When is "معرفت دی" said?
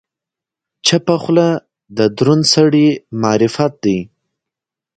3.21-3.99